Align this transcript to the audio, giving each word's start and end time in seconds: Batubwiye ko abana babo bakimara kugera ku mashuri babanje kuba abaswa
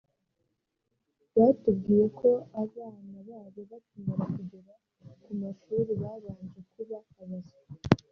Batubwiye 1.35 2.05
ko 2.19 2.29
abana 2.63 3.17
babo 3.29 3.59
bakimara 3.71 4.23
kugera 4.35 4.73
ku 5.23 5.29
mashuri 5.41 5.91
babanje 6.01 6.59
kuba 6.71 6.97
abaswa 7.21 7.61